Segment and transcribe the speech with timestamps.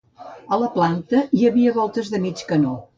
[0.57, 2.79] A la planta hi ha voltes de mig canó.